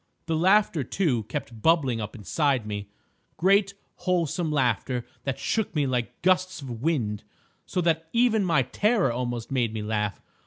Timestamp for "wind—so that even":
6.81-8.43